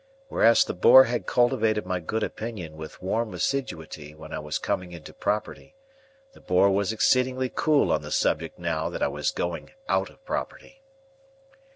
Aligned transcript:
Whereas 0.29 0.65
the 0.65 0.73
Boar 0.73 1.03
had 1.03 1.27
cultivated 1.27 1.85
my 1.85 1.99
good 1.99 2.23
opinion 2.23 2.75
with 2.75 3.03
warm 3.03 3.35
assiduity 3.35 4.15
when 4.15 4.33
I 4.33 4.39
was 4.39 4.57
coming 4.57 4.93
into 4.93 5.13
property, 5.13 5.75
the 6.33 6.41
Boar 6.41 6.71
was 6.71 6.91
exceedingly 6.91 7.51
cool 7.53 7.91
on 7.91 8.01
the 8.01 8.09
subject 8.09 8.57
now 8.57 8.89
that 8.89 9.03
I 9.03 9.07
was 9.07 9.29
going 9.29 9.73
out 9.87 10.09
of 10.09 10.25
property. 10.25 10.81